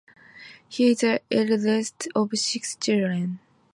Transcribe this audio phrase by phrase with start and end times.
[0.67, 3.37] He is the eldest of six children.